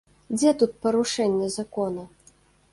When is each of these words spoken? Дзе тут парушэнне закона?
Дзе 0.37 0.53
тут 0.61 0.71
парушэнне 0.87 1.53
закона? 1.59 2.09